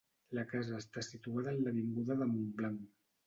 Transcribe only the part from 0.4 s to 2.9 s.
casa està situada en l'avinguda de Montblanc.